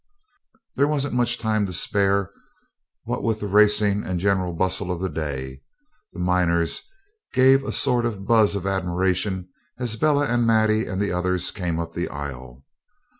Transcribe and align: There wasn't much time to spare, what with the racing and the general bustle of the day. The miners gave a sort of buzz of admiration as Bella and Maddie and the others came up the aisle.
There 0.77 0.87
wasn't 0.87 1.13
much 1.13 1.37
time 1.37 1.67
to 1.67 1.71
spare, 1.73 2.31
what 3.03 3.21
with 3.23 3.39
the 3.39 3.45
racing 3.47 4.01
and 4.03 4.17
the 4.17 4.23
general 4.23 4.51
bustle 4.51 4.91
of 4.91 4.99
the 4.99 5.09
day. 5.11 5.61
The 6.13 6.19
miners 6.19 6.81
gave 7.33 7.63
a 7.63 7.71
sort 7.71 8.07
of 8.07 8.25
buzz 8.25 8.55
of 8.55 8.65
admiration 8.65 9.49
as 9.77 9.97
Bella 9.97 10.25
and 10.25 10.47
Maddie 10.47 10.87
and 10.87 10.99
the 10.99 11.11
others 11.11 11.51
came 11.51 11.77
up 11.79 11.93
the 11.93 12.09
aisle. 12.09 12.65